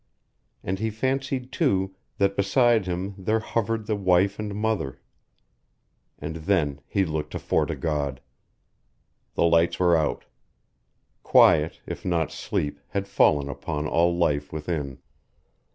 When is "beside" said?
2.35-2.87